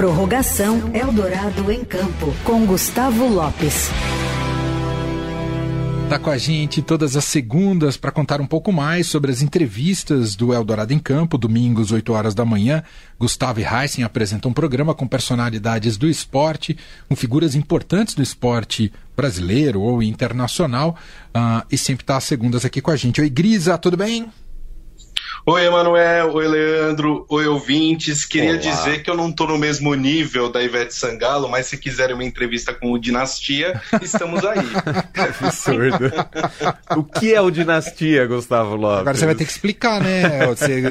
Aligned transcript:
Prorrogação 0.00 0.94
Eldorado 0.94 1.70
em 1.70 1.84
Campo, 1.84 2.34
com 2.42 2.64
Gustavo 2.64 3.28
Lopes. 3.28 3.90
Está 6.04 6.18
com 6.18 6.30
a 6.30 6.38
gente 6.38 6.80
todas 6.80 7.16
as 7.16 7.26
segundas 7.26 7.98
para 7.98 8.10
contar 8.10 8.40
um 8.40 8.46
pouco 8.46 8.72
mais 8.72 9.08
sobre 9.08 9.30
as 9.30 9.42
entrevistas 9.42 10.34
do 10.34 10.54
Eldorado 10.54 10.94
em 10.94 10.98
Campo, 10.98 11.36
domingos, 11.36 11.92
8 11.92 12.14
horas 12.14 12.34
da 12.34 12.46
manhã. 12.46 12.82
Gustavo 13.18 13.60
e 13.60 13.62
Heisen 13.62 14.02
apresentam 14.02 14.52
um 14.52 14.54
programa 14.54 14.94
com 14.94 15.06
personalidades 15.06 15.98
do 15.98 16.08
esporte, 16.08 16.78
com 17.06 17.14
figuras 17.14 17.54
importantes 17.54 18.14
do 18.14 18.22
esporte 18.22 18.90
brasileiro 19.14 19.82
ou 19.82 20.02
internacional, 20.02 20.96
uh, 21.36 21.62
e 21.70 21.76
sempre 21.76 22.04
está 22.04 22.16
às 22.16 22.24
segundas 22.24 22.64
aqui 22.64 22.80
com 22.80 22.90
a 22.90 22.96
gente. 22.96 23.20
Oi, 23.20 23.28
Grisa, 23.28 23.76
tudo 23.76 23.98
bem? 23.98 24.32
Oi, 25.46 25.66
Emanuel. 25.66 26.34
Oi, 26.34 26.46
Leandro. 26.46 27.24
Oi, 27.28 27.46
ouvintes. 27.46 28.24
Queria 28.24 28.50
Olá. 28.50 28.58
dizer 28.58 29.02
que 29.02 29.10
eu 29.10 29.16
não 29.16 29.30
estou 29.30 29.48
no 29.48 29.56
mesmo 29.56 29.94
nível 29.94 30.50
da 30.50 30.62
Ivete 30.62 30.94
Sangalo, 30.94 31.48
mas 31.48 31.66
se 31.66 31.78
quiserem 31.78 32.14
uma 32.14 32.24
entrevista 32.24 32.74
com 32.74 32.92
o 32.92 32.98
Dinastia, 32.98 33.80
estamos 34.02 34.44
aí. 34.44 34.58
Absurdo. 35.40 36.12
o 36.96 37.02
que 37.02 37.34
é 37.34 37.40
o 37.40 37.50
Dinastia, 37.50 38.26
Gustavo 38.26 38.76
Lopes? 38.76 39.00
Agora 39.00 39.16
você 39.16 39.26
vai 39.26 39.34
ter 39.34 39.46
que 39.46 39.52
explicar, 39.52 40.00
né? 40.00 40.46
Você 40.46 40.82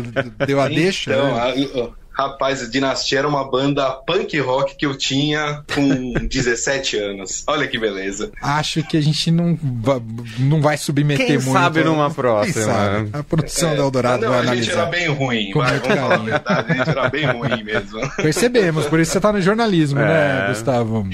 deu 0.47 0.59
a 0.59 0.65
então, 0.65 0.75
deixa. 0.75 1.13
Então, 1.13 1.35
né? 1.35 1.89
Rapaz, 2.19 2.69
Dinastia 2.69 3.19
era 3.19 3.27
uma 3.29 3.49
banda 3.49 3.91
punk 3.91 4.37
rock 4.39 4.75
que 4.75 4.85
eu 4.85 4.93
tinha 4.97 5.63
com 5.73 6.11
17 6.27 6.97
anos. 6.97 7.45
Olha 7.47 7.65
que 7.65 7.79
beleza. 7.79 8.29
Acho 8.41 8.83
que 8.83 8.97
a 8.97 9.01
gente 9.01 9.31
não, 9.31 9.57
não 10.37 10.61
vai 10.61 10.75
submeter 10.77 11.25
Quem 11.25 11.37
muito. 11.37 11.53
sabe 11.53 11.81
numa 11.81 12.11
próxima. 12.11 13.07
A 13.13 13.23
produção 13.23 13.71
é, 13.71 13.75
do 13.75 13.83
Eldorado 13.83 14.23
não, 14.23 14.31
vai 14.31 14.39
a 14.39 14.41
analisar. 14.41 14.65
gente 14.65 14.77
era 14.77 14.85
bem 14.87 15.07
ruim. 15.07 15.51
Vai, 15.53 15.79
vamos 15.79 15.97
falar 15.97 16.15
a 16.15 16.17
verdade, 16.17 16.71
a 16.71 16.75
gente 16.75 16.89
era 16.89 17.09
bem 17.09 17.25
ruim 17.25 17.63
mesmo. 17.63 18.11
Percebemos, 18.17 18.85
por 18.87 18.99
isso 18.99 19.13
você 19.13 19.21
tá 19.21 19.31
no 19.31 19.41
jornalismo, 19.41 19.99
né, 19.99 20.05
é. 20.05 20.41
né, 20.41 20.47
Gustavo? 20.49 21.07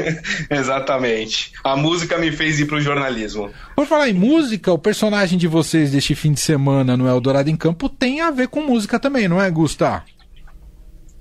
Exatamente. 0.48 1.52
A 1.62 1.76
música 1.76 2.16
me 2.16 2.32
fez 2.32 2.58
ir 2.58 2.64
pro 2.64 2.80
jornalismo. 2.80 3.50
Por 3.74 3.86
falar 3.86 4.08
em 4.08 4.14
música, 4.14 4.72
o 4.72 4.78
personagem 4.78 5.38
de 5.38 5.46
vocês 5.46 5.90
deste 5.90 6.14
fim 6.14 6.32
de 6.32 6.40
semana 6.40 6.96
no 6.96 7.06
Eldorado 7.06 7.50
em 7.50 7.56
Campo 7.56 7.90
tem 7.90 8.22
a 8.22 8.30
ver 8.30 8.48
com 8.48 8.62
música 8.62 8.98
também, 8.98 9.28
não 9.28 9.38
é, 9.38 9.50
Gustavo? 9.50 10.15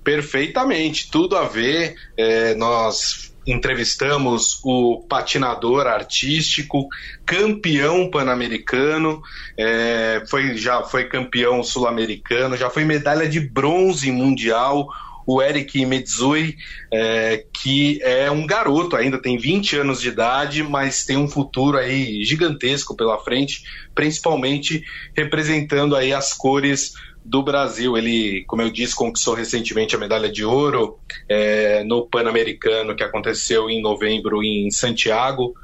Perfeitamente, 0.05 1.09
tudo 1.09 1.35
a 1.35 1.47
ver. 1.47 1.95
É, 2.15 2.53
nós 2.53 3.33
entrevistamos 3.45 4.59
o 4.63 5.03
patinador 5.09 5.87
artístico, 5.87 6.87
campeão 7.25 8.09
pan-americano, 8.11 9.19
é, 9.57 10.23
foi, 10.29 10.57
já 10.57 10.83
foi 10.83 11.05
campeão 11.05 11.63
sul-americano, 11.63 12.55
já 12.55 12.69
foi 12.69 12.85
medalha 12.85 13.27
de 13.27 13.39
bronze 13.39 14.11
mundial. 14.11 14.87
O 15.27 15.41
Eric 15.41 15.83
Metsui, 15.87 16.55
é, 16.93 17.43
que 17.51 17.99
é 18.03 18.29
um 18.29 18.45
garoto 18.45 18.95
ainda, 18.95 19.19
tem 19.19 19.39
20 19.39 19.77
anos 19.77 19.99
de 19.99 20.09
idade, 20.09 20.61
mas 20.61 21.03
tem 21.03 21.17
um 21.17 21.27
futuro 21.27 21.79
aí 21.79 22.23
gigantesco 22.23 22.95
pela 22.95 23.17
frente, 23.17 23.63
principalmente 23.95 24.83
representando 25.17 25.95
aí 25.95 26.13
as 26.13 26.31
cores 26.31 26.93
do 27.25 27.41
Brasil. 27.41 27.97
Ele, 27.97 28.45
como 28.45 28.61
eu 28.61 28.69
disse, 28.69 28.95
conquistou 28.95 29.33
recentemente 29.33 29.95
a 29.95 29.99
medalha 29.99 30.31
de 30.31 30.45
ouro 30.45 30.99
é, 31.27 31.83
no 31.83 32.05
Pan-Americano 32.05 32.95
que 32.95 33.03
aconteceu 33.03 33.69
em 33.69 33.81
novembro 33.81 34.43
em 34.43 34.69
Santiago, 34.69 35.55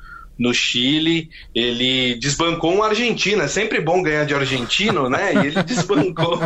no 0.42 0.54
Chile. 0.56 1.30
Ele 1.54 2.16
desbancou 2.16 2.74
um 2.74 2.82
argentino. 2.82 3.44
É 3.44 3.48
sempre 3.48 3.80
bom 3.80 4.02
ganhar 4.02 4.26
de 4.26 4.34
argentino, 4.34 5.08
né? 5.08 5.36
E 5.36 5.48
ele 5.48 5.64
desbancou 5.64 6.40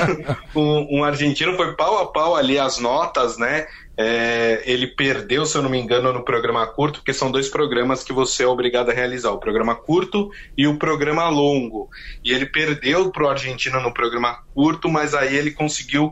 um, 0.56 1.00
um 1.00 1.04
argentino. 1.04 1.54
Foi 1.54 1.76
pau 1.76 1.98
a 1.98 2.06
pau 2.06 2.34
ali 2.34 2.58
as 2.58 2.78
notas, 2.78 3.36
né? 3.36 3.66
É, 3.94 4.62
ele 4.64 4.86
perdeu, 4.86 5.44
se 5.44 5.54
eu 5.54 5.60
não 5.60 5.68
me 5.68 5.78
engano, 5.78 6.14
no 6.14 6.24
programa 6.24 6.66
curto, 6.66 7.00
porque 7.00 7.12
são 7.12 7.30
dois 7.30 7.50
programas 7.50 8.02
que 8.02 8.10
você 8.10 8.42
é 8.42 8.46
obrigado 8.46 8.90
a 8.90 8.94
realizar: 8.94 9.32
o 9.32 9.38
programa 9.38 9.74
curto 9.74 10.30
e 10.56 10.66
o 10.66 10.78
programa 10.78 11.28
longo. 11.28 11.90
E 12.24 12.32
ele 12.32 12.46
perdeu 12.46 13.10
para 13.10 13.24
o 13.24 13.28
Argentina 13.28 13.78
no 13.80 13.92
programa 13.92 14.38
curto, 14.54 14.88
mas 14.88 15.12
aí 15.12 15.36
ele 15.36 15.50
conseguiu 15.50 16.10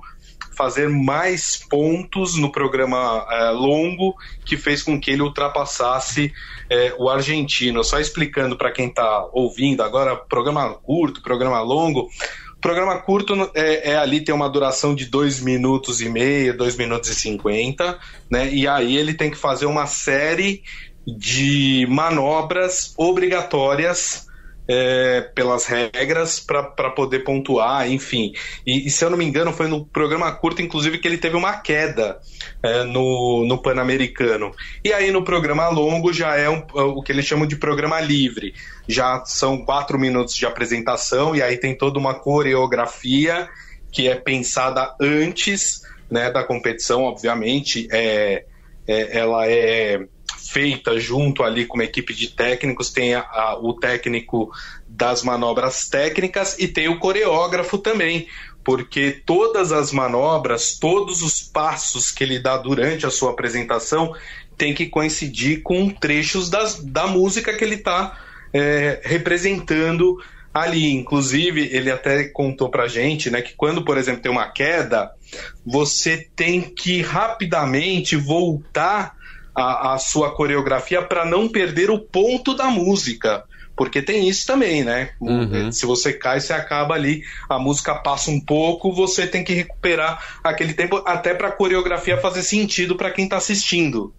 fazer 0.61 0.91
mais 0.91 1.57
pontos 1.57 2.37
no 2.37 2.53
programa 2.53 3.27
é, 3.31 3.49
longo, 3.49 4.15
que 4.45 4.59
fez 4.59 4.83
com 4.83 5.01
que 5.01 5.11
ele 5.11 5.23
ultrapassasse 5.23 6.31
é, 6.69 6.95
o 6.99 7.09
argentino. 7.09 7.83
Só 7.83 7.99
explicando 7.99 8.59
para 8.59 8.71
quem 8.71 8.89
está 8.89 9.27
ouvindo 9.33 9.83
agora, 9.83 10.15
programa 10.15 10.75
curto, 10.75 11.23
programa 11.23 11.63
longo 11.63 12.11
Programa 12.61 12.99
curto 12.99 13.51
é, 13.55 13.93
é, 13.93 13.97
ali, 13.97 14.21
tem 14.21 14.35
uma 14.35 14.47
duração 14.47 14.95
de 14.95 15.07
2 15.07 15.41
minutos 15.41 16.03
e 16.03 16.11
meio, 16.11 16.55
2 16.55 16.77
minutos 16.77 17.09
e 17.09 17.15
50, 17.15 17.99
né? 18.31 18.53
E 18.53 18.69
aí 18.69 18.99
ele 18.99 19.15
tem 19.15 19.31
que 19.31 19.39
fazer 19.39 19.65
uma 19.65 19.87
série 19.87 20.63
de 21.07 21.87
manobras 21.89 22.93
obrigatórias 22.99 24.29
é, 24.73 25.23
pelas 25.35 25.67
regras 25.67 26.39
para 26.39 26.91
poder 26.91 27.25
pontuar, 27.25 27.91
enfim. 27.91 28.33
E, 28.65 28.87
e, 28.87 28.91
se 28.91 29.05
eu 29.05 29.11
não 29.11 29.19
me 29.19 29.25
engano, 29.25 29.53
foi 29.53 29.67
no 29.67 29.85
programa 29.85 30.31
curto, 30.31 30.63
inclusive, 30.63 30.99
que 30.99 31.09
ele 31.09 31.19
teve 31.19 31.35
uma 31.35 31.57
queda 31.57 32.21
é, 32.63 32.85
no, 32.85 33.45
no 33.45 33.61
Pan-Americano. 33.61 34.53
E 34.85 34.93
aí 34.93 35.11
no 35.11 35.25
programa 35.25 35.69
longo 35.71 36.13
já 36.13 36.37
é 36.37 36.49
um, 36.49 36.65
o 36.73 37.03
que 37.03 37.11
eles 37.11 37.27
chamam 37.27 37.49
de 37.49 37.57
programa 37.57 38.01
livre. 38.01 38.55
Já 38.87 39.25
são 39.25 39.65
quatro 39.65 39.99
minutos 39.99 40.37
de 40.37 40.47
apresentação 40.47 41.35
e 41.35 41.43
aí 41.43 41.57
tem 41.57 41.77
toda 41.77 41.99
uma 41.99 42.15
coreografia 42.15 43.49
que 43.91 44.07
é 44.07 44.15
pensada 44.15 44.95
antes 45.01 45.83
né, 46.09 46.31
da 46.31 46.45
competição, 46.45 47.03
obviamente. 47.03 47.89
É, 47.91 48.45
é 48.87 49.19
ela 49.19 49.49
é 49.49 50.07
feita 50.39 50.99
junto 50.99 51.43
ali 51.43 51.67
com 51.67 51.77
uma 51.77 51.85
equipe 51.85 52.15
de 52.15 52.29
técnicos, 52.29 52.91
tem 52.91 53.15
a, 53.15 53.21
a, 53.21 53.59
o 53.61 53.75
técnico 53.75 54.51
das 54.89 55.23
manobras 55.23 55.89
técnicas 55.89 56.59
e 56.59 56.69
tem 56.69 56.89
o 56.89 56.99
coreógrafo 56.99 57.79
também, 57.79 58.27
porque 58.65 59.23
todas 59.25 59.73
as 59.73 59.93
manobras, 59.93 60.79
todos 60.79 61.23
os 61.23 61.43
passos 61.43 62.11
que 62.11 62.25
ele 62.25 62.39
dá 62.39 62.57
durante 62.57 63.07
a 63.07 63.11
sua 63.11 63.31
apresentação 63.31 64.15
tem 64.57 64.75
que 64.75 64.87
coincidir 64.87 65.63
com 65.63 65.89
trechos 65.89 66.51
das, 66.51 66.83
da 66.85 67.07
música 67.07 67.55
que 67.55 67.65
ele 67.65 67.77
está 67.77 68.19
é, 68.53 69.01
representando 69.03 70.19
ali. 70.53 70.93
Inclusive, 70.93 71.71
ele 71.73 71.91
até 71.91 72.25
contou 72.25 72.69
pra 72.69 72.87
gente, 72.87 73.31
né, 73.31 73.41
que 73.41 73.55
quando, 73.55 73.83
por 73.83 73.97
exemplo, 73.97 74.21
tem 74.21 74.31
uma 74.31 74.51
queda, 74.51 75.11
você 75.65 76.29
tem 76.37 76.61
que 76.61 77.01
rapidamente 77.01 78.17
voltar 78.17 79.15
a, 79.55 79.95
a 79.95 79.99
sua 79.99 80.35
coreografia 80.35 81.03
para 81.03 81.25
não 81.25 81.49
perder 81.49 81.91
o 81.91 81.99
ponto 81.99 82.55
da 82.55 82.67
música. 82.67 83.45
Porque 83.77 84.03
tem 84.03 84.29
isso 84.29 84.47
também, 84.47 84.85
né? 84.85 85.11
Uhum. 85.19 85.73
Se 85.73 85.87
você 85.87 86.13
cai, 86.13 86.39
você 86.39 86.53
acaba 86.53 86.95
ali, 86.95 87.23
a 87.49 87.59
música 87.59 87.95
passa 87.95 88.31
um 88.31 88.39
pouco, 88.39 88.93
você 88.93 89.27
tem 89.27 89.43
que 89.43 89.55
recuperar 89.55 90.23
aquele 90.45 90.75
tempo 90.75 91.03
até 91.07 91.33
para 91.33 91.49
a 91.49 91.53
coreografia 91.53 92.19
fazer 92.19 92.43
sentido 92.43 92.95
para 92.95 93.11
quem 93.11 93.25
está 93.25 93.39
assistindo, 93.39 94.13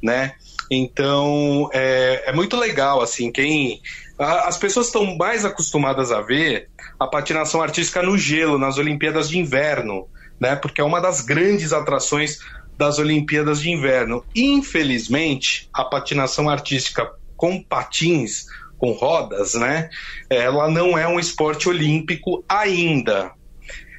né? 0.00 0.34
Então 0.70 1.68
é, 1.72 2.24
é 2.26 2.32
muito 2.32 2.56
legal, 2.56 3.00
assim, 3.00 3.32
quem 3.32 3.80
as 4.18 4.56
pessoas 4.56 4.86
estão 4.86 5.16
mais 5.16 5.44
acostumadas 5.44 6.10
a 6.10 6.20
ver 6.20 6.68
a 6.98 7.06
patinação 7.06 7.62
artística 7.62 8.02
no 8.02 8.18
gelo, 8.18 8.58
nas 8.58 8.76
Olimpíadas 8.76 9.28
de 9.28 9.38
Inverno, 9.38 10.06
né? 10.40 10.56
Porque 10.56 10.80
é 10.80 10.84
uma 10.84 11.00
das 11.00 11.20
grandes 11.20 11.72
atrações 11.72 12.38
das 12.78 13.00
Olimpíadas 13.00 13.60
de 13.60 13.70
Inverno. 13.70 14.24
Infelizmente, 14.34 15.68
a 15.74 15.84
patinação 15.84 16.48
artística 16.48 17.10
com 17.36 17.60
patins, 17.60 18.46
com 18.78 18.92
rodas, 18.92 19.54
né? 19.54 19.90
Ela 20.30 20.70
não 20.70 20.96
é 20.96 21.06
um 21.08 21.18
esporte 21.18 21.68
olímpico 21.68 22.44
ainda. 22.48 23.32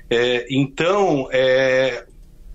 É, 0.10 0.48
então, 0.50 1.28
é, 1.32 2.06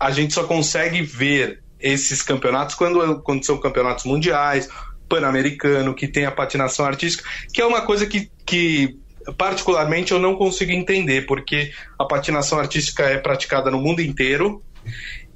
a 0.01 0.11
gente 0.11 0.33
só 0.33 0.45
consegue 0.45 1.03
ver 1.03 1.62
esses 1.79 2.23
campeonatos 2.23 2.75
quando, 2.75 3.21
quando 3.21 3.44
são 3.44 3.59
campeonatos 3.59 4.06
mundiais, 4.06 4.69
pan-americano, 5.06 5.94
que 5.94 6.09
tem 6.09 6.25
a 6.25 6.32
patinação 6.32 6.87
artística, 6.87 7.29
que 7.53 7.61
é 7.61 7.67
uma 7.67 7.82
coisa 7.82 8.06
que, 8.06 8.31
que 8.47 8.97
particularmente 9.37 10.12
eu 10.12 10.19
não 10.19 10.35
consigo 10.35 10.73
entender, 10.73 11.26
porque 11.26 11.71
a 11.99 12.06
patinação 12.06 12.59
artística 12.59 13.03
é 13.05 13.19
praticada 13.19 13.71
no 13.71 13.79
mundo 13.79 14.00
inteiro 14.00 14.62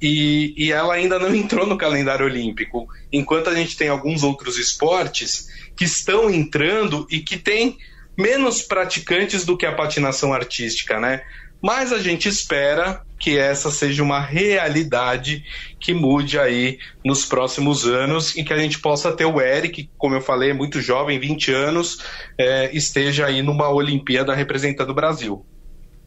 e, 0.01 0.53
e 0.57 0.71
ela 0.71 0.93
ainda 0.93 1.19
não 1.19 1.33
entrou 1.33 1.65
no 1.65 1.77
calendário 1.77 2.25
olímpico, 2.25 2.87
enquanto 3.11 3.49
a 3.49 3.55
gente 3.55 3.75
tem 3.75 3.89
alguns 3.89 4.23
outros 4.23 4.57
esportes 4.57 5.47
que 5.75 5.85
estão 5.85 6.29
entrando 6.29 7.07
e 7.09 7.19
que 7.19 7.37
têm 7.37 7.77
menos 8.17 8.61
praticantes 8.61 9.45
do 9.45 9.57
que 9.57 9.65
a 9.65 9.75
patinação 9.75 10.33
artística, 10.33 10.99
né? 10.99 11.21
Mas 11.61 11.91
a 11.91 11.99
gente 11.99 12.27
espera 12.27 13.01
que 13.19 13.37
essa 13.37 13.69
seja 13.69 14.01
uma 14.01 14.21
realidade 14.21 15.43
que 15.79 15.93
mude 15.93 16.39
aí 16.39 16.79
nos 17.03 17.25
próximos 17.25 17.85
anos 17.85 18.35
e 18.35 18.43
que 18.43 18.53
a 18.53 18.57
gente 18.57 18.79
possa 18.79 19.11
ter 19.11 19.25
o 19.25 19.41
Eric, 19.41 19.89
como 19.97 20.15
eu 20.15 20.21
falei, 20.21 20.51
é 20.51 20.53
muito 20.53 20.81
jovem, 20.81 21.19
20 21.19 21.51
anos, 21.51 21.99
é, 22.37 22.73
esteja 22.75 23.25
aí 23.25 23.41
numa 23.41 23.69
Olimpíada 23.69 24.33
representando 24.33 24.91
o 24.91 24.95
Brasil. 24.95 25.45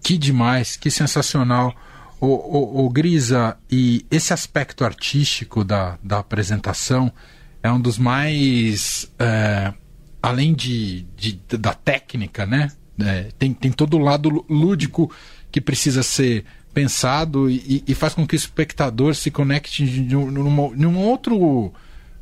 Que 0.03 0.17
demais, 0.17 0.77
que 0.77 0.91
sensacional 0.91 1.75
O, 2.23 2.27
o, 2.27 2.87
o, 2.87 2.89
Grisa, 2.89 3.57
e 3.69 4.07
esse 4.09 4.33
aspecto 4.33 4.85
artístico 4.85 5.65
da, 5.65 5.99
da 6.01 6.21
apresentação 6.21 7.13
é 7.61 7.69
um 7.69 7.81
dos 7.81 7.99
mais. 7.99 9.13
É, 9.19 9.75
além 10.23 10.55
de, 10.55 11.03
de, 11.17 11.41
da 11.59 11.75
técnica, 11.75 12.47
né? 12.47 12.71
É, 13.01 13.27
tem, 13.37 13.53
tem 13.53 13.73
todo 13.73 13.97
o 13.97 13.99
lado 13.99 14.45
lúdico 14.49 15.11
que 15.51 15.61
precisa 15.61 16.05
ser 16.05 16.45
pensado 16.73 17.51
e, 17.51 17.83
e, 17.89 17.93
faz 17.93 18.15
com 18.15 18.25
que 18.25 18.37
o 18.37 18.37
espectador 18.37 19.17
se 19.17 19.29
conecte 19.29 19.85
num, 19.85 20.31
num 20.71 20.99
outro 20.99 21.73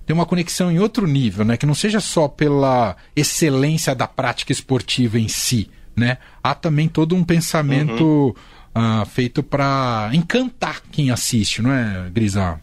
tem 0.07 0.15
uma 0.15 0.25
conexão 0.25 0.73
em 0.73 0.79
outro 0.79 1.07
nível, 1.07 1.45
né? 1.45 1.59
Que 1.59 1.67
não 1.67 1.75
seja 1.75 2.01
só 2.01 2.27
pela 2.27 2.97
excelência 3.15 3.95
da 3.95 4.09
prática 4.09 4.51
esportiva 4.51 5.21
em 5.21 5.29
si, 5.29 5.71
né? 5.95 6.17
Há 6.43 6.55
também 6.55 6.89
todo 6.89 7.15
um 7.15 7.23
pensamento 7.23 8.03
uhum. 8.03 8.35
Uh, 8.75 9.07
feito 9.07 9.43
para 9.43 10.11
encantar 10.13 10.83
quem 10.91 11.11
assiste, 11.11 11.63
não 11.63 11.73
é, 11.73 12.11
Grisa? 12.11 12.61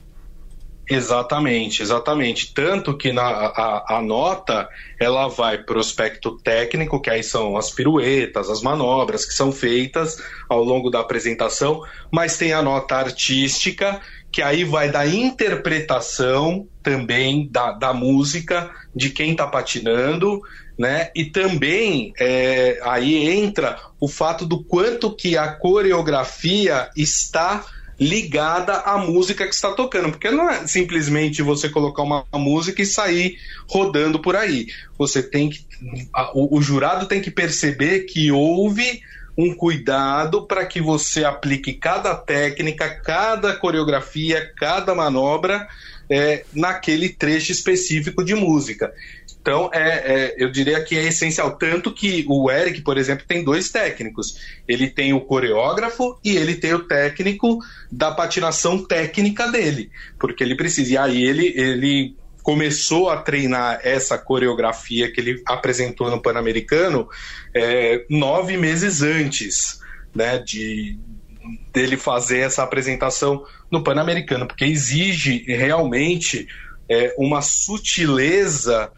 Exatamente, 0.90 1.82
exatamente. 1.82 2.54
Tanto 2.54 2.96
que 2.96 3.12
na, 3.12 3.22
a, 3.22 3.98
a 3.98 4.02
nota 4.02 4.70
ela 4.98 5.28
vai 5.28 5.58
para 5.58 5.78
o 5.78 5.82
aspecto 5.82 6.38
técnico, 6.38 7.02
que 7.02 7.10
aí 7.10 7.22
são 7.22 7.58
as 7.58 7.70
piruetas, 7.70 8.50
as 8.50 8.62
manobras 8.62 9.26
que 9.26 9.34
são 9.34 9.52
feitas 9.52 10.18
ao 10.48 10.64
longo 10.64 10.90
da 10.90 11.02
apresentação, 11.02 11.82
mas 12.10 12.38
tem 12.38 12.54
a 12.54 12.62
nota 12.62 12.96
artística, 12.96 14.00
que 14.32 14.42
aí 14.42 14.64
vai 14.64 14.90
da 14.90 15.06
interpretação 15.06 16.66
também 16.82 17.50
da, 17.52 17.74
da 17.74 17.94
música 17.94 18.72
de 18.96 19.10
quem 19.10 19.32
está 19.32 19.46
patinando, 19.46 20.42
né? 20.78 21.10
E 21.16 21.26
também 21.26 22.14
é, 22.20 22.80
aí 22.84 23.28
entra 23.30 23.80
o 24.00 24.08
fato 24.08 24.46
do 24.46 24.64
quanto 24.64 25.16
que 25.16 25.38
a 25.38 25.52
coreografia 25.52 26.90
está 26.96 27.66
ligada 28.00 28.74
à 28.74 28.98
música 28.98 29.48
que 29.48 29.56
está 29.56 29.72
tocando, 29.72 30.12
porque 30.12 30.30
não 30.30 30.48
é 30.48 30.68
simplesmente 30.68 31.42
você 31.42 31.68
colocar 31.68 32.04
uma 32.04 32.26
música 32.36 32.82
e 32.82 32.86
sair 32.86 33.38
rodando 33.68 34.20
por 34.20 34.36
aí. 34.36 34.68
Você 34.98 35.24
tem 35.24 35.50
que 35.50 35.66
o, 36.34 36.58
o 36.58 36.62
jurado 36.62 37.08
tem 37.08 37.22
que 37.22 37.32
perceber 37.32 38.02
que 38.02 38.32
houve 38.32 39.02
um 39.38 39.54
cuidado 39.54 40.48
para 40.48 40.66
que 40.66 40.82
você 40.82 41.24
aplique 41.24 41.74
cada 41.74 42.16
técnica, 42.16 42.90
cada 42.90 43.56
coreografia, 43.56 44.52
cada 44.58 44.96
manobra 44.96 45.68
é, 46.10 46.44
naquele 46.54 47.10
trecho 47.10 47.52
específico 47.52 48.24
de 48.24 48.34
música. 48.34 48.92
Então, 49.48 49.70
é, 49.74 49.80
é, 49.80 50.36
eu 50.38 50.52
diria 50.52 50.84
que 50.84 50.98
é 50.98 51.06
essencial. 51.06 51.56
Tanto 51.56 51.94
que 51.94 52.26
o 52.28 52.52
Eric, 52.52 52.82
por 52.82 52.98
exemplo, 52.98 53.24
tem 53.26 53.46
dois 53.46 53.70
técnicos. 53.70 54.36
Ele 54.68 54.90
tem 54.90 55.14
o 55.14 55.22
coreógrafo 55.22 56.20
e 56.22 56.36
ele 56.36 56.56
tem 56.56 56.74
o 56.74 56.84
técnico 56.84 57.60
da 57.90 58.12
patinação 58.12 58.84
técnica 58.84 59.50
dele. 59.50 59.90
Porque 60.20 60.44
ele 60.44 60.54
precisa. 60.54 60.92
E 60.92 60.98
aí 60.98 61.24
ele, 61.24 61.54
ele 61.56 62.18
começou 62.44 63.10
a 63.10 63.22
treinar 63.22 63.80
essa 63.84 64.18
coreografia 64.18 65.10
que 65.10 65.22
ele 65.22 65.42
apresentou 65.46 66.12
no 66.12 66.22
Pan-Americano 66.22 67.08
é, 67.56 68.04
nove 68.10 68.58
meses 68.58 69.02
antes 69.02 69.80
né, 70.14 70.40
de, 70.40 71.00
dele 71.72 71.96
fazer 71.96 72.40
essa 72.40 72.64
apresentação 72.64 73.46
no 73.72 73.82
Pan-Americano, 73.82 74.46
porque 74.46 74.66
exige 74.66 75.46
realmente 75.48 76.50
é, 76.90 77.16
uma 77.18 77.42
sutileza 77.42 78.92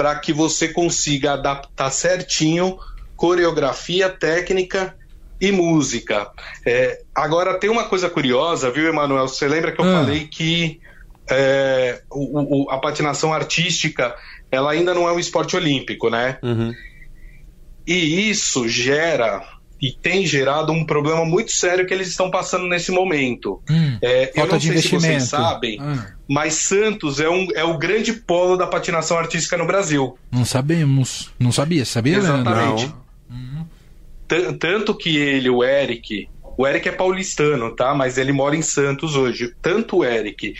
para 0.00 0.18
que 0.18 0.32
você 0.32 0.68
consiga 0.68 1.34
adaptar 1.34 1.90
certinho 1.90 2.78
coreografia, 3.14 4.08
técnica 4.08 4.96
e 5.38 5.52
música. 5.52 6.30
É, 6.64 7.02
agora, 7.14 7.58
tem 7.58 7.68
uma 7.68 7.84
coisa 7.84 8.08
curiosa, 8.08 8.70
viu, 8.70 8.88
Emanuel? 8.88 9.28
Você 9.28 9.46
lembra 9.46 9.72
que 9.72 9.78
eu 9.78 9.84
ah. 9.84 10.00
falei 10.00 10.26
que 10.26 10.80
é, 11.30 12.00
o, 12.10 12.62
o, 12.64 12.70
a 12.70 12.78
patinação 12.78 13.34
artística 13.34 14.16
ela 14.50 14.70
ainda 14.70 14.94
não 14.94 15.06
é 15.06 15.12
um 15.12 15.18
esporte 15.18 15.54
olímpico, 15.54 16.08
né? 16.08 16.38
Uhum. 16.42 16.72
E 17.86 18.30
isso 18.30 18.66
gera 18.66 19.46
e 19.80 19.90
tem 19.90 20.26
gerado 20.26 20.72
um 20.72 20.84
problema 20.84 21.24
muito 21.24 21.52
sério 21.52 21.86
que 21.86 21.94
eles 21.94 22.08
estão 22.08 22.30
passando 22.30 22.66
nesse 22.66 22.92
momento. 22.92 23.62
Hum, 23.68 23.98
é, 24.02 24.32
eu 24.34 24.46
não 24.46 24.60
sei 24.60 24.78
se 24.78 24.88
vocês 24.88 25.24
sabem, 25.24 25.78
ah. 25.80 26.12
mas 26.28 26.54
Santos 26.54 27.18
é, 27.18 27.28
um, 27.28 27.48
é 27.54 27.64
o 27.64 27.78
grande 27.78 28.12
polo 28.12 28.56
da 28.56 28.66
patinação 28.66 29.18
artística 29.18 29.56
no 29.56 29.66
Brasil. 29.66 30.18
Não 30.30 30.44
sabemos. 30.44 31.30
Não 31.38 31.50
sabia, 31.50 31.84
sabia, 31.84 32.18
Exatamente. 32.18 32.92
Uhum. 33.30 33.66
Tanto 34.58 34.94
que 34.94 35.16
ele, 35.16 35.50
o 35.50 35.64
Eric, 35.64 36.28
o 36.56 36.66
Eric 36.66 36.88
é 36.88 36.92
paulistano, 36.92 37.74
tá? 37.74 37.94
Mas 37.94 38.18
ele 38.18 38.32
mora 38.32 38.54
em 38.54 38.62
Santos 38.62 39.16
hoje. 39.16 39.54
Tanto 39.60 39.98
o 39.98 40.04
Eric 40.04 40.54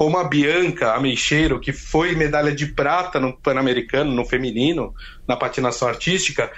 como 0.00 0.16
a 0.16 0.24
Bianca 0.24 0.94
Ameixeiro, 0.94 1.60
que 1.60 1.74
foi 1.74 2.14
medalha 2.14 2.54
de 2.54 2.64
prata 2.66 3.20
no 3.20 3.36
Pan-Americano, 3.36 4.10
no 4.10 4.24
feminino, 4.24 4.94
na 5.28 5.36
patinação 5.36 5.86
artística, 5.86 6.50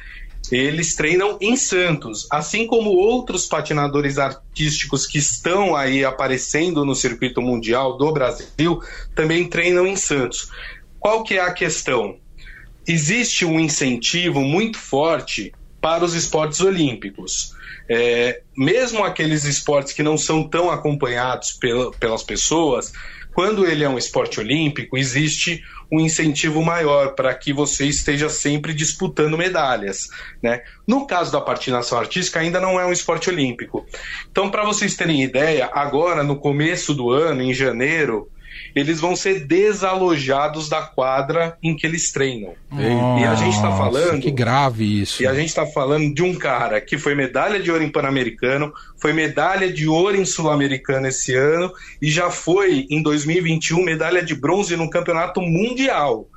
eles 0.56 0.94
treinam 0.94 1.38
em 1.40 1.56
Santos, 1.56 2.26
assim 2.30 2.66
como 2.66 2.90
outros 2.90 3.46
patinadores 3.46 4.18
artísticos 4.18 5.06
que 5.06 5.18
estão 5.18 5.74
aí 5.74 6.04
aparecendo 6.04 6.84
no 6.84 6.94
circuito 6.94 7.40
mundial 7.40 7.96
do 7.96 8.12
Brasil 8.12 8.80
também 9.14 9.48
treinam 9.48 9.86
em 9.86 9.96
Santos. 9.96 10.50
Qual 11.00 11.24
que 11.24 11.34
é 11.34 11.40
a 11.40 11.52
questão? 11.52 12.16
Existe 12.86 13.44
um 13.44 13.58
incentivo 13.58 14.40
muito 14.40 14.78
forte 14.78 15.52
para 15.80 16.04
os 16.04 16.14
esportes 16.14 16.60
olímpicos. 16.60 17.54
É, 17.88 18.42
mesmo 18.56 19.04
aqueles 19.04 19.44
esportes 19.44 19.92
que 19.92 20.02
não 20.02 20.16
são 20.16 20.48
tão 20.48 20.70
acompanhados 20.70 21.52
pela, 21.52 21.90
pelas 21.92 22.22
pessoas, 22.22 22.92
quando 23.34 23.66
ele 23.66 23.84
é 23.84 23.88
um 23.88 23.98
esporte 23.98 24.40
olímpico, 24.40 24.96
existe 24.96 25.62
um 25.90 26.00
incentivo 26.00 26.62
maior 26.62 27.14
para 27.14 27.34
que 27.34 27.52
você 27.52 27.86
esteja 27.86 28.28
sempre 28.28 28.72
disputando 28.72 29.36
medalhas. 29.36 30.08
Né? 30.42 30.62
No 30.86 31.06
caso 31.06 31.30
da 31.30 31.40
patinação 31.40 31.98
artística, 31.98 32.40
ainda 32.40 32.60
não 32.60 32.80
é 32.80 32.86
um 32.86 32.92
esporte 32.92 33.28
olímpico. 33.28 33.86
Então, 34.30 34.50
para 34.50 34.64
vocês 34.64 34.96
terem 34.96 35.22
ideia, 35.22 35.70
agora 35.72 36.22
no 36.22 36.36
começo 36.36 36.94
do 36.94 37.10
ano, 37.10 37.42
em 37.42 37.52
janeiro, 37.52 38.30
eles 38.74 39.00
vão 39.00 39.14
ser 39.14 39.46
desalojados 39.46 40.68
da 40.68 40.82
quadra 40.82 41.56
em 41.62 41.76
que 41.76 41.86
eles 41.86 42.10
treinam. 42.10 42.54
Nossa, 42.70 43.20
e 43.20 43.24
a 43.24 43.34
gente 43.34 43.54
está 43.54 43.70
falando. 43.76 44.20
Que 44.20 44.30
grave 44.30 45.02
isso. 45.02 45.22
E 45.22 45.26
a 45.26 45.34
gente 45.34 45.48
está 45.48 45.66
falando 45.66 46.14
de 46.14 46.22
um 46.22 46.34
cara 46.34 46.80
que 46.80 46.96
foi 46.98 47.14
medalha 47.14 47.60
de 47.60 47.70
ouro 47.70 47.82
em 47.82 47.90
Pan-Americano, 47.90 48.72
foi 49.00 49.12
medalha 49.12 49.72
de 49.72 49.88
ouro 49.88 50.16
em 50.16 50.24
Sul-Americano 50.24 51.06
esse 51.06 51.34
ano 51.34 51.72
e 52.00 52.10
já 52.10 52.30
foi, 52.30 52.86
em 52.90 53.02
2021, 53.02 53.82
medalha 53.84 54.22
de 54.22 54.34
bronze 54.34 54.76
no 54.76 54.88
campeonato 54.88 55.40
mundial. 55.40 56.28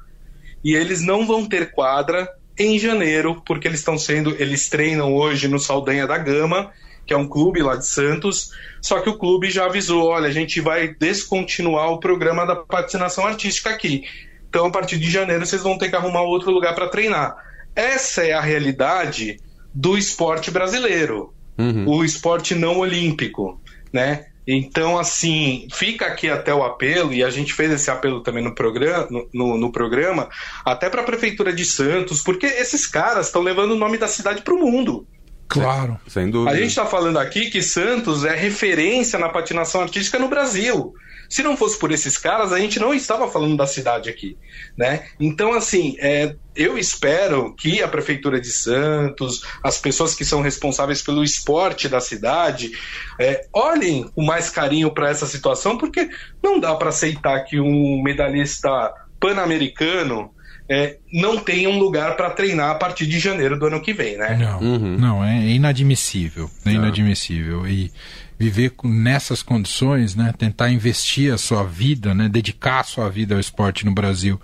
E 0.64 0.74
eles 0.74 1.02
não 1.02 1.26
vão 1.26 1.46
ter 1.46 1.72
quadra 1.72 2.28
em 2.58 2.80
janeiro, 2.80 3.42
porque 3.46 3.68
eles 3.68 3.80
estão 3.80 3.98
sendo. 3.98 4.36
Eles 4.40 4.68
treinam 4.70 5.14
hoje 5.14 5.48
no 5.48 5.60
Saldanha 5.60 6.08
da 6.08 6.18
Gama 6.18 6.72
que 7.06 7.14
é 7.14 7.18
um 7.18 7.28
clube 7.28 7.62
lá 7.62 7.76
de 7.76 7.86
Santos, 7.86 8.52
só 8.82 9.00
que 9.00 9.10
o 9.10 9.18
clube 9.18 9.50
já 9.50 9.66
avisou: 9.66 10.06
olha, 10.06 10.28
a 10.28 10.32
gente 10.32 10.60
vai 10.62 10.88
descontinuar 10.88 11.90
o 11.92 12.00
programa 12.00 12.46
da 12.46 12.56
patinação 12.56 13.26
artística 13.26 13.70
aqui. 13.70 14.04
Então, 14.50 14.68
a 14.68 14.72
partir 14.72 14.98
de 14.98 15.10
janeiro, 15.10 15.46
vocês 15.46 15.62
vão 15.62 15.78
ter 15.78 15.90
que 15.90 15.96
arrumar 15.96 16.22
outro 16.22 16.52
lugar 16.52 16.74
para 16.74 16.88
treinar. 16.88 17.36
Essa 17.76 18.24
é 18.24 18.34
a 18.34 18.42
realidade 18.42 19.38
do 19.74 19.98
esporte 19.98 20.50
brasileiro, 20.50 21.34
uhum. 21.58 21.88
o 21.88 22.06
esporte 22.06 22.56
não 22.56 22.80
olímpico, 22.80 23.60
né? 23.92 24.28
Então, 24.48 24.98
assim, 25.00 25.68
fica 25.74 26.06
aqui 26.06 26.30
até 26.30 26.54
o 26.54 26.64
apelo, 26.64 27.12
e 27.12 27.24
a 27.24 27.30
gente 27.30 27.54
fez 27.54 27.72
esse 27.72 27.90
apelo 27.90 28.22
também 28.22 28.44
no 28.44 28.54
programa, 28.54 29.08
no, 29.10 29.28
no, 29.34 29.58
no 29.58 29.72
programa 29.72 30.30
até 30.64 30.90
para 30.90 31.02
a 31.02 31.06
Prefeitura 31.06 31.52
de 31.52 31.66
Santos, 31.66 32.22
porque 32.22 32.46
esses 32.46 32.86
caras 32.86 33.28
estão 33.28 33.42
levando 33.42 33.72
o 33.72 33.78
nome 33.78 33.98
da 33.98 34.08
cidade 34.08 34.44
para 34.44 34.54
o 34.54 34.60
mundo. 34.60 35.08
Claro. 35.48 36.00
Sem 36.08 36.30
dúvida. 36.30 36.52
A 36.52 36.60
gente 36.60 36.70
está 36.70 36.86
falando 36.86 37.20
aqui 37.20 37.50
que 37.50 37.62
Santos 37.62 38.26
é 38.26 38.36
referência 38.36 39.20
na 39.20 39.30
patinação 39.30 39.82
artística 39.82 40.18
no 40.20 40.28
Brasil. 40.28 40.94
Se 41.30 41.42
não 41.42 41.58
fosse 41.58 41.78
por 41.80 41.92
esses 41.92 42.18
caras, 42.18 42.54
a 42.54 42.60
gente 42.60 42.80
não 42.80 42.94
estava 42.94 43.28
falando 43.28 43.58
da 43.58 43.66
cidade 43.66 44.10
aqui, 44.10 44.38
né? 44.78 45.08
Então, 45.20 45.54
assim, 45.54 45.96
é, 46.00 46.36
eu 46.56 46.78
espero 46.78 47.56
que 47.56 47.82
a 47.82 47.88
prefeitura 47.88 48.40
de 48.40 48.52
Santos, 48.52 49.42
as 49.64 49.78
pessoas 49.80 50.14
que 50.14 50.24
são 50.24 50.42
responsáveis 50.42 51.02
pelo 51.02 51.24
esporte 51.24 51.90
da 51.90 52.00
cidade, 52.00 52.72
é, 53.20 53.48
olhem 53.52 54.08
com 54.16 54.24
mais 54.24 54.50
carinho 54.50 54.92
para 54.92 55.10
essa 55.10 55.26
situação, 55.26 55.78
porque 55.78 56.08
não 56.44 56.60
dá 56.60 56.76
para 56.76 56.90
aceitar 56.90 57.44
que 57.44 57.60
um 57.60 58.04
medalhista 58.04 58.94
pan-americano 59.20 60.35
é, 60.68 60.98
não 61.14 61.38
tem 61.38 61.68
um 61.68 61.78
lugar 61.78 62.16
para 62.16 62.30
treinar 62.32 62.72
a 62.72 62.76
partir 62.76 63.06
de 63.06 63.20
janeiro 63.20 63.58
do 63.58 63.68
ano 63.68 63.82
que 63.82 63.94
vem, 63.94 64.18
né? 64.18 64.36
Não, 64.36 64.60
uhum. 64.60 64.98
não 64.98 65.24
é 65.24 65.48
inadmissível, 65.48 66.50
é 66.66 66.72
inadmissível 66.72 67.68
e 67.68 67.92
viver 68.38 68.74
nessas 68.84 69.42
condições, 69.42 70.16
né, 70.16 70.34
tentar 70.38 70.70
investir 70.70 71.34
a 71.34 71.38
sua 71.38 71.64
vida, 71.64 72.14
né, 72.14 72.28
dedicar 72.28 72.82
a 72.82 72.84
sua 72.84 73.10
vida 73.10 73.34
ao 73.34 73.40
esporte 73.40 73.86
no 73.86 73.94
Brasil 73.94 74.40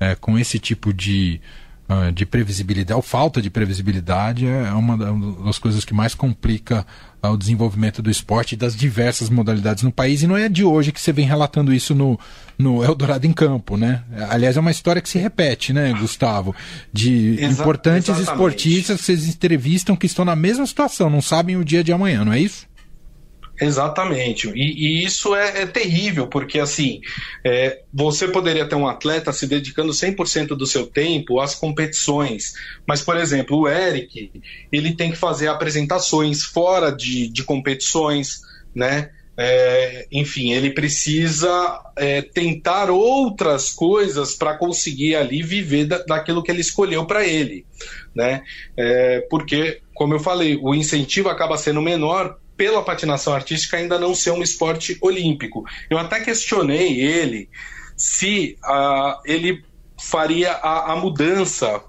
é, 0.00 0.14
com 0.16 0.38
esse 0.38 0.58
tipo 0.58 0.92
de 0.92 1.40
de 2.14 2.26
previsibilidade, 2.26 2.96
ou 2.96 3.02
falta 3.02 3.40
de 3.40 3.48
previsibilidade, 3.48 4.46
é 4.46 4.72
uma 4.72 4.96
das 5.44 5.58
coisas 5.58 5.84
que 5.84 5.94
mais 5.94 6.14
complica 6.14 6.84
ao 7.22 7.36
desenvolvimento 7.36 8.02
do 8.02 8.10
esporte 8.10 8.52
e 8.52 8.56
das 8.56 8.74
diversas 8.74 9.30
modalidades 9.30 9.82
no 9.82 9.92
país. 9.92 10.22
E 10.22 10.26
não 10.26 10.36
é 10.36 10.48
de 10.48 10.64
hoje 10.64 10.90
que 10.90 11.00
você 11.00 11.12
vem 11.12 11.26
relatando 11.26 11.72
isso 11.72 11.94
no, 11.94 12.18
no 12.58 12.82
Eldorado 12.82 13.26
em 13.26 13.32
Campo, 13.32 13.76
né? 13.76 14.02
Aliás, 14.28 14.56
é 14.56 14.60
uma 14.60 14.70
história 14.70 15.00
que 15.00 15.08
se 15.08 15.18
repete, 15.18 15.72
né, 15.72 15.92
Gustavo? 15.92 16.54
De 16.92 17.36
Exa 17.38 17.62
importantes 17.62 18.08
exatamente. 18.08 18.32
esportistas 18.32 18.98
que 18.98 19.04
vocês 19.04 19.28
entrevistam 19.28 19.96
que 19.96 20.06
estão 20.06 20.24
na 20.24 20.36
mesma 20.36 20.66
situação, 20.66 21.08
não 21.08 21.22
sabem 21.22 21.56
o 21.56 21.64
dia 21.64 21.84
de 21.84 21.92
amanhã, 21.92 22.24
não 22.24 22.32
é 22.32 22.40
isso? 22.40 22.66
Exatamente. 23.60 24.48
E, 24.50 25.02
e 25.02 25.04
isso 25.04 25.34
é, 25.34 25.62
é, 25.62 25.66
terrível, 25.66 26.26
porque 26.26 26.58
assim, 26.58 27.00
é, 27.44 27.80
você 27.92 28.28
poderia 28.28 28.68
ter 28.68 28.74
um 28.74 28.86
atleta 28.86 29.32
se 29.32 29.46
dedicando 29.46 29.92
100% 29.92 30.48
do 30.48 30.66
seu 30.66 30.86
tempo 30.86 31.40
às 31.40 31.54
competições. 31.54 32.52
Mas, 32.86 33.02
por 33.02 33.16
exemplo, 33.16 33.60
o 33.60 33.68
Eric, 33.68 34.30
ele 34.70 34.94
tem 34.94 35.10
que 35.10 35.16
fazer 35.16 35.48
apresentações 35.48 36.42
fora 36.42 36.90
de, 36.90 37.28
de 37.28 37.44
competições, 37.44 38.40
né? 38.74 39.10
É, 39.38 40.06
enfim, 40.10 40.52
ele 40.52 40.70
precisa 40.70 41.78
é, 41.94 42.22
tentar 42.22 42.90
outras 42.90 43.70
coisas 43.70 44.34
para 44.34 44.56
conseguir 44.56 45.14
ali 45.14 45.42
viver 45.42 45.84
da, 45.84 45.98
daquilo 45.98 46.42
que 46.42 46.50
ele 46.50 46.62
escolheu 46.62 47.04
para 47.06 47.26
ele, 47.26 47.66
né? 48.14 48.42
É, 48.76 49.26
porque, 49.28 49.80
como 49.94 50.14
eu 50.14 50.20
falei, 50.20 50.58
o 50.62 50.74
incentivo 50.74 51.28
acaba 51.28 51.58
sendo 51.58 51.82
menor 51.82 52.38
pela 52.56 52.82
patinação 52.82 53.34
artística 53.34 53.76
ainda 53.76 53.98
não 53.98 54.14
ser 54.14 54.30
um 54.30 54.42
esporte 54.42 54.96
olímpico. 55.00 55.64
Eu 55.90 55.98
até 55.98 56.20
questionei 56.20 57.00
ele 57.00 57.48
se 57.96 58.56
uh, 58.64 59.20
ele 59.24 59.62
faria 59.98 60.52
a, 60.52 60.92
a 60.92 60.96
mudança 60.96 61.82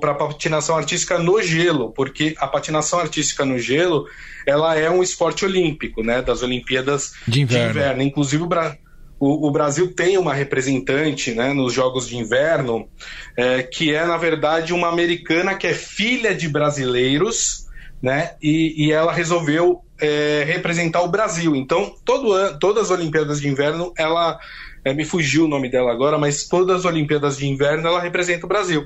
para 0.00 0.10
a 0.10 0.14
patinação 0.14 0.76
artística 0.76 1.18
no 1.18 1.40
gelo, 1.40 1.92
porque 1.92 2.34
a 2.38 2.48
patinação 2.48 2.98
artística 2.98 3.44
no 3.44 3.58
gelo 3.58 4.06
ela 4.44 4.76
é 4.76 4.90
um 4.90 5.02
esporte 5.02 5.44
olímpico, 5.44 6.02
né, 6.02 6.20
das 6.20 6.42
Olimpíadas 6.42 7.12
de 7.28 7.42
inverno. 7.42 7.72
De 7.72 7.78
inverno. 7.78 8.02
Inclusive 8.02 8.42
o, 8.42 8.46
Bra 8.46 8.76
o, 9.20 9.46
o, 9.46 9.50
Brasil 9.52 9.94
tem 9.94 10.18
uma 10.18 10.34
representante, 10.34 11.32
né, 11.32 11.52
nos 11.52 11.72
Jogos 11.72 12.08
de 12.08 12.16
Inverno, 12.16 12.88
é, 13.36 13.62
que 13.62 13.94
é 13.94 14.04
na 14.04 14.16
verdade 14.16 14.72
uma 14.72 14.88
americana 14.88 15.54
que 15.54 15.68
é 15.68 15.74
filha 15.74 16.34
de 16.34 16.48
brasileiros, 16.48 17.61
né, 18.02 18.32
e, 18.42 18.86
e 18.86 18.92
ela 18.92 19.12
resolveu 19.12 19.82
é, 20.00 20.42
representar 20.44 21.02
o 21.02 21.08
Brasil. 21.08 21.54
Então, 21.54 21.94
todo 22.04 22.32
ano, 22.32 22.58
todas 22.58 22.84
as 22.84 22.90
Olimpíadas 22.90 23.40
de 23.40 23.48
Inverno, 23.48 23.92
ela. 23.96 24.38
É, 24.84 24.92
me 24.92 25.04
fugiu 25.04 25.44
o 25.44 25.48
nome 25.48 25.70
dela 25.70 25.92
agora, 25.92 26.18
mas 26.18 26.48
todas 26.48 26.80
as 26.80 26.84
Olimpíadas 26.84 27.36
de 27.36 27.46
Inverno 27.46 27.86
ela 27.86 28.00
representa 28.00 28.46
o 28.46 28.48
Brasil. 28.48 28.84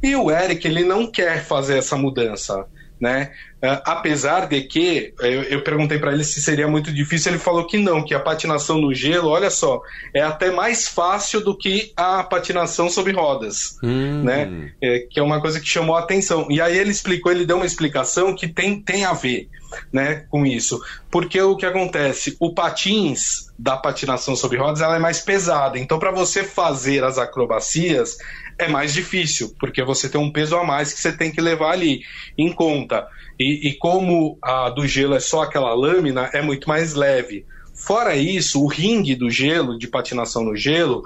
E 0.00 0.14
o 0.14 0.30
Eric, 0.30 0.64
ele 0.68 0.84
não 0.84 1.10
quer 1.10 1.44
fazer 1.44 1.78
essa 1.78 1.96
mudança 1.96 2.64
né? 3.02 3.32
Uh, 3.62 3.78
apesar 3.84 4.48
de 4.48 4.60
que 4.62 5.14
eu, 5.20 5.42
eu 5.44 5.62
perguntei 5.62 5.96
para 5.96 6.12
ele 6.12 6.24
se 6.24 6.42
seria 6.42 6.66
muito 6.66 6.92
difícil, 6.92 7.30
ele 7.30 7.38
falou 7.38 7.64
que 7.64 7.78
não, 7.78 8.04
que 8.04 8.12
a 8.12 8.18
patinação 8.18 8.80
no 8.80 8.92
gelo, 8.92 9.28
olha 9.28 9.50
só, 9.50 9.80
é 10.12 10.20
até 10.20 10.50
mais 10.50 10.88
fácil 10.88 11.40
do 11.40 11.56
que 11.56 11.92
a 11.96 12.24
patinação 12.24 12.90
sobre 12.90 13.12
rodas, 13.12 13.78
hum. 13.80 14.24
né? 14.24 14.72
É, 14.82 15.06
que 15.08 15.20
é 15.20 15.22
uma 15.22 15.40
coisa 15.40 15.60
que 15.60 15.68
chamou 15.68 15.94
a 15.94 16.00
atenção. 16.00 16.48
E 16.50 16.60
aí 16.60 16.76
ele 16.76 16.90
explicou, 16.90 17.30
ele 17.30 17.46
deu 17.46 17.56
uma 17.56 17.66
explicação 17.66 18.34
que 18.34 18.48
tem, 18.48 18.80
tem 18.80 19.04
a 19.04 19.12
ver, 19.12 19.48
né, 19.92 20.26
com 20.28 20.44
isso, 20.44 20.80
porque 21.10 21.40
o 21.40 21.56
que 21.56 21.64
acontece, 21.64 22.36
o 22.40 22.52
patins 22.52 23.50
da 23.58 23.76
patinação 23.76 24.34
sobre 24.34 24.58
rodas 24.58 24.80
ela 24.80 24.96
é 24.96 24.98
mais 24.98 25.20
pesada, 25.20 25.78
então 25.78 25.98
para 25.98 26.10
você 26.10 26.42
fazer 26.42 27.04
as 27.04 27.16
acrobacias 27.16 28.16
é 28.58 28.68
mais 28.68 28.92
difícil, 28.92 29.54
porque 29.58 29.82
você 29.82 30.08
tem 30.08 30.20
um 30.20 30.30
peso 30.30 30.56
a 30.56 30.64
mais 30.64 30.92
que 30.92 31.00
você 31.00 31.12
tem 31.12 31.30
que 31.30 31.40
levar 31.40 31.72
ali 31.72 32.02
em 32.36 32.52
conta. 32.52 33.06
E, 33.38 33.51
e 33.52 33.74
como 33.74 34.38
a 34.42 34.70
do 34.70 34.86
gelo 34.86 35.14
é 35.14 35.20
só 35.20 35.42
aquela 35.42 35.74
lâmina, 35.74 36.30
é 36.32 36.42
muito 36.42 36.68
mais 36.68 36.94
leve. 36.94 37.44
Fora 37.74 38.14
isso, 38.14 38.62
o 38.62 38.66
ringue 38.66 39.14
do 39.14 39.30
gelo, 39.30 39.78
de 39.78 39.88
patinação 39.88 40.44
no 40.44 40.54
gelo, 40.54 41.02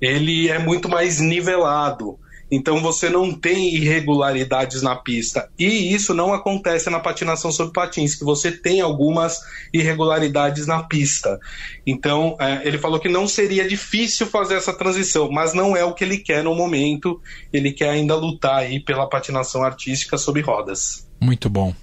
ele 0.00 0.48
é 0.48 0.58
muito 0.58 0.88
mais 0.88 1.20
nivelado. 1.20 2.18
Então 2.50 2.80
você 2.80 3.10
não 3.10 3.32
tem 3.32 3.74
irregularidades 3.74 4.82
na 4.82 4.94
pista. 4.94 5.48
E 5.58 5.92
isso 5.92 6.14
não 6.14 6.32
acontece 6.32 6.88
na 6.88 7.00
patinação 7.00 7.50
sobre 7.50 7.72
patins, 7.72 8.14
que 8.14 8.24
você 8.24 8.52
tem 8.52 8.80
algumas 8.80 9.40
irregularidades 9.72 10.66
na 10.66 10.82
pista. 10.84 11.38
Então 11.86 12.36
é, 12.40 12.66
ele 12.66 12.78
falou 12.78 13.00
que 13.00 13.08
não 13.08 13.26
seria 13.26 13.66
difícil 13.66 14.26
fazer 14.26 14.54
essa 14.54 14.72
transição, 14.72 15.30
mas 15.30 15.54
não 15.54 15.76
é 15.76 15.84
o 15.84 15.92
que 15.92 16.04
ele 16.04 16.18
quer 16.18 16.44
no 16.44 16.54
momento. 16.54 17.20
Ele 17.52 17.72
quer 17.72 17.90
ainda 17.90 18.14
lutar 18.14 18.58
aí 18.58 18.78
pela 18.80 19.08
patinação 19.08 19.64
artística 19.64 20.16
sobre 20.16 20.40
rodas. 20.40 21.06
Muito 21.20 21.50
bom. 21.50 21.74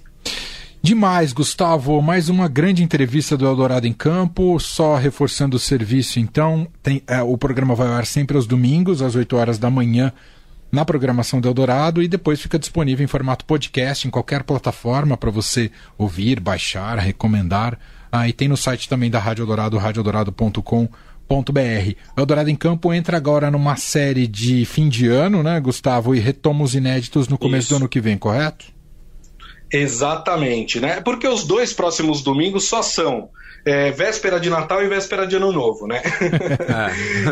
Demais, 0.84 1.32
Gustavo. 1.32 2.02
Mais 2.02 2.28
uma 2.28 2.46
grande 2.46 2.82
entrevista 2.82 3.38
do 3.38 3.46
Eldorado 3.46 3.86
em 3.86 3.92
Campo. 3.94 4.60
Só 4.60 4.96
reforçando 4.96 5.56
o 5.56 5.58
serviço, 5.58 6.20
então. 6.20 6.68
Tem, 6.82 7.02
é, 7.06 7.22
o 7.22 7.38
programa 7.38 7.74
vai 7.74 7.88
ao 7.88 7.94
ar 7.94 8.04
sempre 8.04 8.36
aos 8.36 8.46
domingos, 8.46 9.00
às 9.00 9.14
8 9.14 9.34
horas 9.34 9.56
da 9.56 9.70
manhã, 9.70 10.12
na 10.70 10.84
programação 10.84 11.40
do 11.40 11.48
Eldorado 11.48 12.02
e 12.02 12.06
depois 12.06 12.38
fica 12.38 12.58
disponível 12.58 13.02
em 13.02 13.06
formato 13.06 13.46
podcast 13.46 14.06
em 14.06 14.10
qualquer 14.10 14.42
plataforma 14.42 15.16
para 15.16 15.30
você 15.30 15.70
ouvir, 15.96 16.38
baixar, 16.38 16.98
recomendar. 16.98 17.78
Ah, 18.12 18.28
e 18.28 18.34
tem 18.34 18.46
no 18.46 18.56
site 18.56 18.86
também 18.86 19.10
da 19.10 19.18
Rádio 19.18 19.40
Eldorado, 19.40 19.78
radioeldorado.com.br. 19.78 20.90
O 22.14 22.20
Eldorado 22.20 22.50
em 22.50 22.56
Campo 22.56 22.92
entra 22.92 23.16
agora 23.16 23.50
numa 23.50 23.76
série 23.76 24.26
de 24.26 24.66
fim 24.66 24.90
de 24.90 25.06
ano, 25.06 25.42
né, 25.42 25.58
Gustavo? 25.60 26.14
E 26.14 26.20
retoma 26.20 26.62
os 26.62 26.74
inéditos 26.74 27.26
no 27.26 27.38
começo 27.38 27.68
Isso. 27.68 27.74
do 27.74 27.76
ano 27.76 27.88
que 27.88 28.02
vem, 28.02 28.18
correto? 28.18 28.74
Exatamente, 29.74 30.78
né? 30.78 31.00
Porque 31.00 31.26
os 31.26 31.44
dois 31.44 31.72
próximos 31.72 32.22
domingos 32.22 32.68
só 32.68 32.80
são 32.80 33.28
é, 33.64 33.90
véspera 33.90 34.38
de 34.38 34.48
Natal 34.48 34.84
e 34.84 34.88
véspera 34.88 35.26
de 35.26 35.34
Ano 35.34 35.50
Novo, 35.50 35.88
né? 35.88 36.00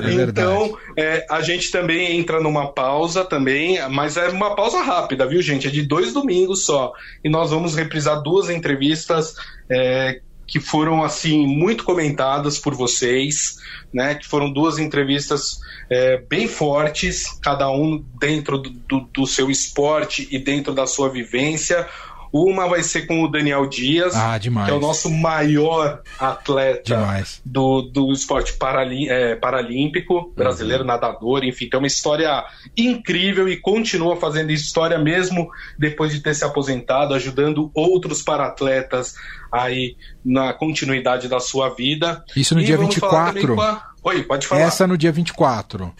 É, 0.03 0.11
é 0.11 0.25
então, 0.27 0.77
é, 0.97 1.27
a 1.31 1.41
gente 1.41 1.71
também 1.71 2.19
entra 2.19 2.41
numa 2.41 2.73
pausa 2.73 3.25
também, 3.25 3.79
mas 3.91 4.17
é 4.17 4.29
uma 4.29 4.57
pausa 4.57 4.83
rápida, 4.83 5.27
viu, 5.27 5.41
gente? 5.41 5.69
É 5.69 5.71
de 5.71 5.83
dois 5.83 6.13
domingos 6.13 6.65
só. 6.65 6.93
E 7.23 7.29
nós 7.29 7.51
vamos 7.51 7.77
reprisar 7.77 8.23
duas 8.23 8.51
entrevistas 8.51 9.35
é, 9.71 10.21
que 10.47 10.59
foram, 10.59 11.05
assim, 11.05 11.47
muito 11.47 11.85
comentadas 11.85 12.59
por 12.59 12.75
vocês, 12.75 13.57
né? 13.93 14.17
Que 14.17 14.27
foram 14.27 14.53
duas 14.53 14.79
entrevistas 14.79 15.61
é, 15.91 16.17
bem 16.17 16.49
fortes, 16.49 17.39
cada 17.41 17.71
um 17.71 18.05
dentro 18.19 18.59
do, 18.59 18.71
do, 18.71 19.01
do 19.13 19.27
seu 19.27 19.51
esporte 19.51 20.27
e 20.31 20.39
dentro 20.39 20.73
da 20.75 20.87
sua 20.87 21.09
vivência 21.09 21.87
uma 22.33 22.67
vai 22.67 22.83
ser 22.83 23.07
com 23.07 23.23
o 23.23 23.29
Daniel 23.29 23.69
Dias, 23.69 24.15
ah, 24.17 24.39
que 24.39 24.71
é 24.71 24.73
o 24.73 24.81
nosso 24.81 25.11
maior 25.11 26.01
atleta 26.19 27.23
do, 27.45 27.83
do 27.83 28.11
esporte 28.11 28.55
paralí 28.55 29.09
é, 29.09 29.37
paralímpico, 29.37 30.33
brasileiro, 30.35 30.83
uhum. 30.83 30.87
nadador, 30.87 31.45
enfim, 31.45 31.69
tem 31.69 31.79
uma 31.79 31.87
história 31.87 32.43
incrível 32.77 33.49
e 33.49 33.59
continua 33.59 34.17
fazendo 34.17 34.51
história 34.51 34.99
mesmo 34.99 35.51
depois 35.79 36.13
de 36.13 36.21
ter 36.21 36.35
se 36.35 36.45
aposentado, 36.45 37.13
ajudando 37.13 37.71
outros 37.75 38.23
paratletas 38.23 39.15
aí 39.53 39.97
na 40.25 40.55
continuidade 40.55 41.29
da 41.29 41.39
sua 41.39 41.69
vida. 41.69 42.25
Isso 42.35 42.55
no 42.55 42.63
e 42.63 42.65
dia 42.65 42.79
24. 42.79 43.61
A... 43.61 43.93
Oi, 44.05 44.23
pode 44.23 44.47
falar. 44.47 44.63
Essa 44.63 44.87
no 44.87 44.97
dia 44.97 45.13
24. 45.13 45.93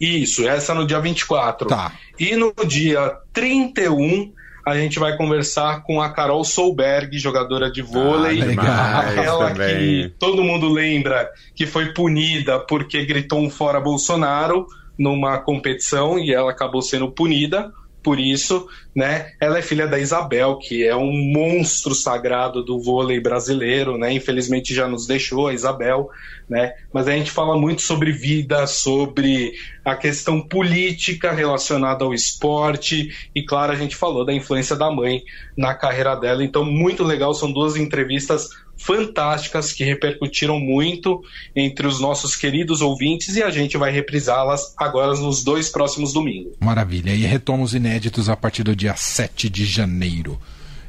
Isso, 0.00 0.46
essa 0.48 0.74
no 0.74 0.84
dia 0.84 1.00
24. 1.00 1.68
Tá. 1.68 1.92
E 2.18 2.34
no 2.34 2.52
dia 2.66 3.16
31 3.32 4.32
a 4.66 4.76
gente 4.76 4.98
vai 4.98 5.16
conversar 5.16 5.82
com 5.82 6.00
a 6.00 6.10
Carol 6.10 6.42
Solberg, 6.42 7.18
jogadora 7.18 7.70
de 7.70 7.82
vôlei, 7.82 8.40
ah, 8.40 8.46
demais, 8.46 9.18
aquela 9.18 9.50
também. 9.50 9.76
que 9.76 10.14
todo 10.18 10.42
mundo 10.42 10.68
lembra 10.68 11.30
que 11.54 11.66
foi 11.66 11.92
punida 11.92 12.58
porque 12.60 13.04
gritou 13.04 13.40
um 13.40 13.50
fora 13.50 13.80
Bolsonaro 13.80 14.66
numa 14.98 15.38
competição 15.38 16.18
e 16.18 16.32
ela 16.32 16.50
acabou 16.50 16.80
sendo 16.80 17.10
punida 17.10 17.72
por 18.04 18.20
isso, 18.20 18.68
né? 18.94 19.32
Ela 19.40 19.58
é 19.58 19.62
filha 19.62 19.88
da 19.88 19.98
Isabel, 19.98 20.58
que 20.58 20.86
é 20.86 20.94
um 20.94 21.10
monstro 21.10 21.94
sagrado 21.94 22.62
do 22.62 22.78
vôlei 22.78 23.18
brasileiro, 23.18 23.96
né? 23.96 24.12
Infelizmente 24.12 24.74
já 24.74 24.86
nos 24.86 25.06
deixou 25.06 25.48
a 25.48 25.54
Isabel, 25.54 26.10
né? 26.48 26.74
Mas 26.92 27.08
a 27.08 27.12
gente 27.12 27.30
fala 27.30 27.58
muito 27.58 27.80
sobre 27.80 28.12
vida, 28.12 28.66
sobre 28.66 29.54
a 29.82 29.96
questão 29.96 30.40
política 30.40 31.32
relacionada 31.32 32.04
ao 32.04 32.12
esporte 32.12 33.08
e 33.34 33.42
claro, 33.42 33.72
a 33.72 33.76
gente 33.76 33.96
falou 33.96 34.24
da 34.24 34.32
influência 34.34 34.76
da 34.76 34.90
mãe 34.90 35.22
na 35.56 35.74
carreira 35.74 36.14
dela. 36.14 36.44
Então, 36.44 36.64
muito 36.64 37.02
legal, 37.02 37.32
são 37.32 37.50
duas 37.50 37.76
entrevistas 37.76 38.50
fantásticas 38.76 39.72
que 39.72 39.84
repercutiram 39.84 40.58
muito 40.60 41.22
entre 41.54 41.86
os 41.86 42.00
nossos 42.00 42.36
queridos 42.36 42.80
ouvintes 42.80 43.36
e 43.36 43.42
a 43.42 43.50
gente 43.50 43.76
vai 43.76 43.90
reprisá-las 43.90 44.74
agora 44.76 45.14
nos 45.14 45.42
dois 45.42 45.68
próximos 45.68 46.12
domingos. 46.12 46.52
Maravilha. 46.60 47.14
E 47.14 47.22
retoma 47.22 47.62
os 47.62 47.74
inéditos 47.74 48.28
a 48.28 48.36
partir 48.36 48.62
do 48.62 48.76
dia 48.76 48.94
7 48.94 49.48
de 49.48 49.64
janeiro. 49.64 50.38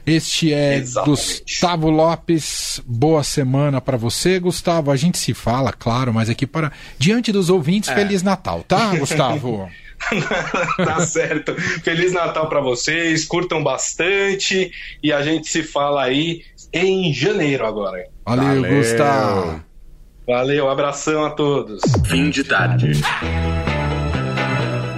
Este 0.05 0.53
é 0.53 0.75
Exatamente. 0.75 1.41
Gustavo 1.41 1.89
Lopes. 1.89 2.79
Boa 2.85 3.23
semana 3.23 3.81
para 3.81 3.97
você, 3.97 4.39
Gustavo. 4.39 4.91
A 4.91 4.95
gente 4.95 5.17
se 5.17 5.33
fala, 5.33 5.73
claro, 5.73 6.13
mas 6.13 6.29
aqui 6.29 6.45
para 6.45 6.71
diante 6.99 7.31
dos 7.31 7.49
ouvintes, 7.49 7.89
é. 7.89 7.95
Feliz 7.95 8.21
Natal, 8.21 8.63
tá, 8.67 8.93
Gustavo? 8.97 9.67
tá 10.77 10.99
certo. 11.01 11.55
Feliz 11.83 12.13
Natal 12.13 12.47
para 12.49 12.61
vocês, 12.61 13.25
curtam 13.25 13.63
bastante 13.63 14.71
e 15.01 15.11
a 15.11 15.21
gente 15.21 15.47
se 15.47 15.63
fala 15.63 16.03
aí 16.03 16.43
em 16.73 17.13
janeiro 17.13 17.65
agora. 17.65 18.07
Valeu, 18.25 18.61
Valeu. 18.61 18.75
Gustavo. 18.77 19.63
Valeu, 20.27 20.69
abração 20.69 21.23
a 21.23 21.29
todos. 21.29 21.81
Fim 22.07 22.29
de 22.29 22.43
tarde. 22.43 22.93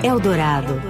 Eldorado. 0.04 0.82